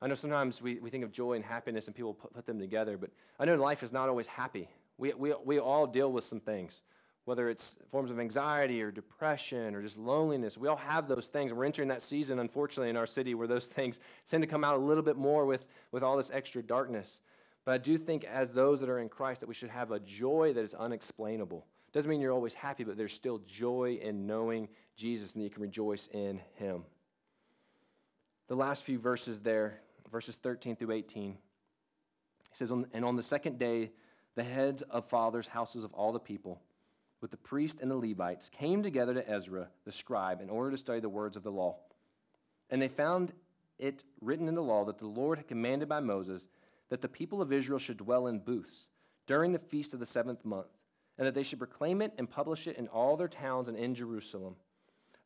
[0.00, 2.58] I know sometimes we, we think of joy and happiness and people put, put them
[2.58, 4.68] together, but I know life is not always happy.
[4.96, 6.82] We, we, we all deal with some things,
[7.28, 10.56] whether it's forms of anxiety or depression or just loneliness.
[10.56, 11.52] We all have those things.
[11.52, 14.76] We're entering that season, unfortunately, in our city where those things tend to come out
[14.76, 17.20] a little bit more with, with all this extra darkness.
[17.66, 20.00] But I do think, as those that are in Christ, that we should have a
[20.00, 21.66] joy that is unexplainable.
[21.92, 25.60] Doesn't mean you're always happy, but there's still joy in knowing Jesus and you can
[25.60, 26.84] rejoice in Him.
[28.46, 31.32] The last few verses there verses 13 through 18.
[31.32, 31.36] He
[32.52, 33.90] says, And on the second day,
[34.34, 36.62] the heads of fathers' houses of all the people,
[37.20, 40.76] with the priests and the Levites, came together to Ezra, the scribe, in order to
[40.76, 41.76] study the words of the law.
[42.70, 43.32] And they found
[43.78, 46.48] it written in the law that the Lord had commanded by Moses
[46.88, 48.88] that the people of Israel should dwell in booths
[49.26, 50.68] during the feast of the seventh month,
[51.18, 53.94] and that they should proclaim it and publish it in all their towns and in
[53.94, 54.56] Jerusalem.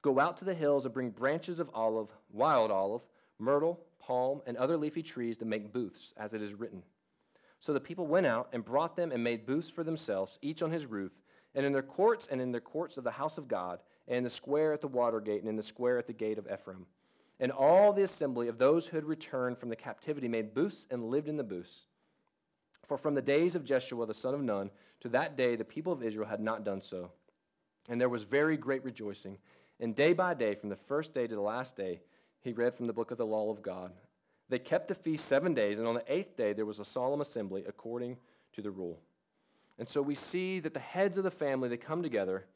[0.03, 3.07] Go out to the hills and bring branches of olive, wild olive,
[3.39, 6.83] myrtle, palm, and other leafy trees to make booths, as it is written.
[7.61, 10.73] So the people went out and brought them and made booths for themselves, each on
[10.73, 11.22] his roof,
[11.55, 14.25] and in their courts and in the courts of the house of God, and in
[14.25, 16.87] the square at the water gate, and in the square at the gate of Ephraim.
[17.41, 21.05] And all the assembly of those who had returned from the captivity made booths and
[21.05, 21.87] lived in the booths.
[22.87, 25.93] For from the days of Jeshua the son of Nun to that day the people
[25.93, 27.11] of Israel had not done so.
[27.89, 29.39] And there was very great rejoicing.
[29.81, 32.01] And day by day, from the first day to the last day,
[32.41, 33.93] he read from the book of the law of God.
[34.49, 37.21] They kept the feast seven days, and on the eighth day there was a solemn
[37.21, 38.19] assembly according
[38.53, 39.01] to the rule.
[39.79, 42.47] And so we see that the heads of the family, they come together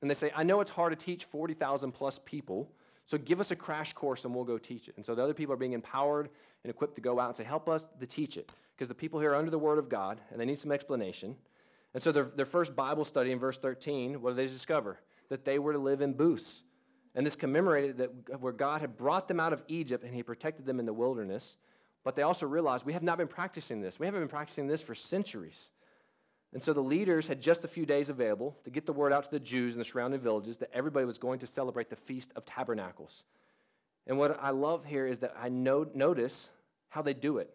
[0.00, 2.70] and they say, I know it's hard to teach 40,000 plus people,
[3.04, 4.94] so give us a crash course and we'll go teach it.
[4.96, 6.28] And so the other people are being empowered
[6.62, 8.52] and equipped to go out and say, help us to teach it.
[8.74, 11.34] Because the people here are under the word of God and they need some explanation.
[11.94, 15.00] And so their, their first Bible study in verse 13, what do they discover?
[15.30, 16.62] That they were to live in booths.
[17.14, 20.66] And this commemorated that where God had brought them out of Egypt and he protected
[20.66, 21.56] them in the wilderness.
[22.04, 23.98] But they also realized we have not been practicing this.
[23.98, 25.70] We haven't been practicing this for centuries.
[26.52, 29.24] And so the leaders had just a few days available to get the word out
[29.24, 32.32] to the Jews in the surrounding villages that everybody was going to celebrate the Feast
[32.36, 33.24] of Tabernacles.
[34.06, 36.48] And what I love here is that I know, notice
[36.88, 37.52] how they do it.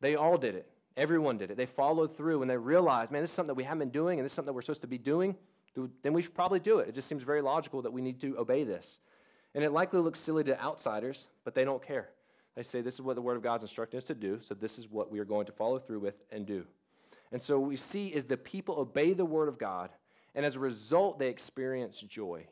[0.00, 0.70] They all did it.
[0.96, 1.56] Everyone did it.
[1.56, 4.18] They followed through and they realized, man, this is something that we haven't been doing
[4.20, 5.34] and this is something that we're supposed to be doing
[6.02, 6.88] then we should probably do it.
[6.88, 8.98] It just seems very logical that we need to obey this.
[9.54, 12.10] And it likely looks silly to outsiders, but they don't care.
[12.54, 14.78] They say, This is what the Word of God's instructing us to do, so this
[14.78, 16.64] is what we are going to follow through with and do.
[17.32, 19.90] And so what we see is the people obey the Word of God,
[20.34, 22.46] and as a result, they experience joy.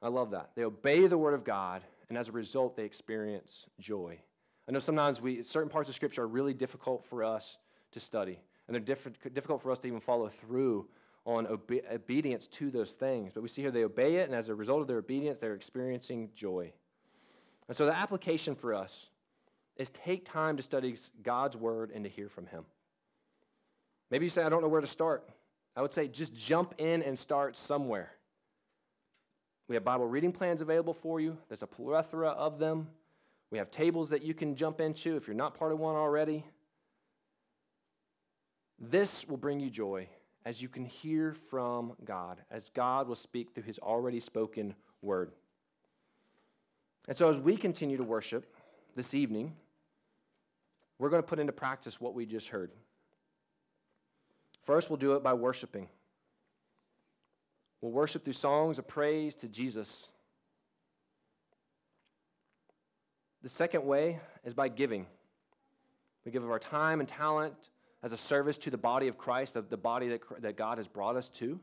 [0.00, 0.50] I love that.
[0.54, 4.20] They obey the Word of God, and as a result, they experience joy.
[4.68, 7.58] I know sometimes we, certain parts of Scripture are really difficult for us
[7.92, 10.88] to study, and they're diff- difficult for us to even follow through
[11.24, 13.32] on obe- obedience to those things.
[13.32, 15.54] But we see here they obey it, and as a result of their obedience, they're
[15.54, 16.72] experiencing joy.
[17.68, 19.10] And so the application for us
[19.76, 22.64] is take time to study God's word and to hear from Him.
[24.12, 25.26] Maybe you say, I don't know where to start.
[25.74, 28.12] I would say just jump in and start somewhere.
[29.68, 32.88] We have Bible reading plans available for you, there's a plethora of them.
[33.50, 36.44] We have tables that you can jump into if you're not part of one already.
[38.78, 40.08] This will bring you joy
[40.44, 45.32] as you can hear from God, as God will speak through his already spoken word.
[47.08, 48.54] And so, as we continue to worship
[48.94, 49.54] this evening,
[50.98, 52.72] we're going to put into practice what we just heard.
[54.62, 55.88] First, we'll do it by worshiping.
[57.80, 60.08] We'll worship through songs of praise to Jesus.
[63.42, 65.06] The second way is by giving.
[66.24, 67.54] We give of our time and talent
[68.04, 70.86] as a service to the body of Christ, the, the body that, that God has
[70.86, 71.58] brought us to.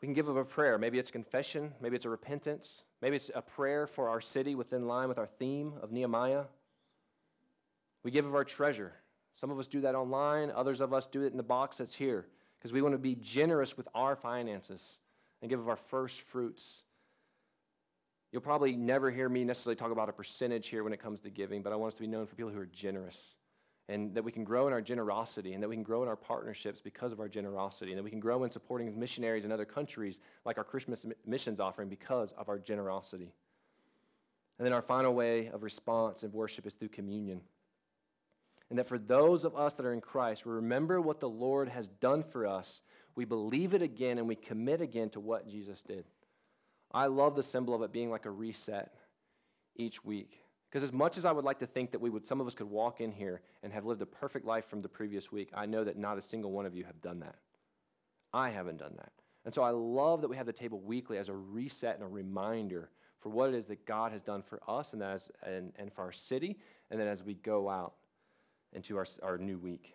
[0.00, 0.78] We can give of a prayer.
[0.78, 4.86] Maybe it's confession, maybe it's a repentance, maybe it's a prayer for our city within
[4.86, 6.44] line with our theme of Nehemiah.
[8.02, 8.92] We give of our treasure.
[9.34, 11.94] Some of us do that online, others of us do it in the box that's
[11.94, 12.26] here
[12.58, 15.00] because we want to be generous with our finances
[15.42, 16.84] and give of our first fruits.
[18.30, 21.30] You'll probably never hear me necessarily talk about a percentage here when it comes to
[21.30, 23.34] giving, but I want us to be known for people who are generous
[23.88, 26.16] and that we can grow in our generosity and that we can grow in our
[26.16, 29.64] partnerships because of our generosity and that we can grow in supporting missionaries in other
[29.64, 33.32] countries like our Christmas missions offering because of our generosity.
[34.58, 37.40] And then our final way of response and worship is through communion.
[38.70, 41.68] And that for those of us that are in Christ, we remember what the Lord
[41.68, 42.82] has done for us,
[43.14, 46.04] we believe it again, and we commit again to what Jesus did.
[46.92, 48.94] I love the symbol of it being like a reset
[49.76, 50.40] each week.
[50.68, 52.54] Because as much as I would like to think that we would, some of us
[52.54, 55.66] could walk in here and have lived a perfect life from the previous week, I
[55.66, 57.36] know that not a single one of you have done that.
[58.32, 59.12] I haven't done that.
[59.44, 62.08] And so I love that we have the table weekly as a reset and a
[62.08, 62.90] reminder
[63.20, 66.02] for what it is that God has done for us and, as, and, and for
[66.02, 66.58] our city,
[66.90, 67.94] and then as we go out
[68.74, 69.94] into our, our new week.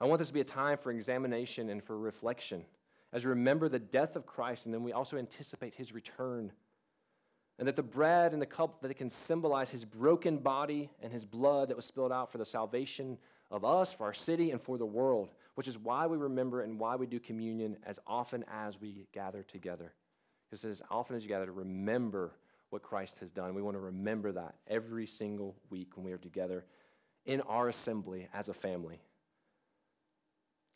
[0.00, 2.64] I want this to be a time for examination and for reflection
[3.12, 6.52] as we remember the death of Christ, and then we also anticipate his return
[7.58, 11.12] and that the bread and the cup that it can symbolize his broken body and
[11.12, 13.18] his blood that was spilled out for the salvation
[13.50, 16.78] of us, for our city, and for the world, which is why we remember and
[16.78, 19.92] why we do communion as often as we gather together.
[20.48, 22.32] Because as often as you gather to remember
[22.70, 26.18] what Christ has done, we want to remember that every single week when we are
[26.18, 26.64] together
[27.26, 29.00] in our assembly as a family.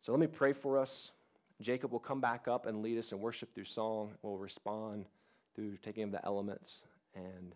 [0.02, 1.12] So let me pray for us.
[1.60, 4.12] Jacob will come back up and lead us in worship through song.
[4.22, 5.06] We'll respond
[5.54, 6.82] through taking of the elements
[7.14, 7.54] and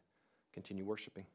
[0.53, 1.26] continue worshiping.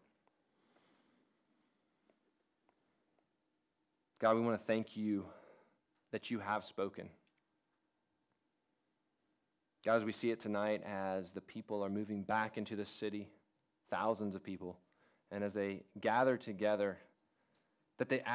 [4.19, 5.25] God, we want to thank you
[6.11, 7.09] that you have spoken.
[9.83, 13.29] God, as we see it tonight, as the people are moving back into the city,
[13.89, 14.77] thousands of people,
[15.31, 16.99] and as they gather together,
[17.99, 18.29] that they ask.